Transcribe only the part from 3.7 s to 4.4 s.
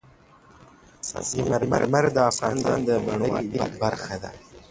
برخه ده.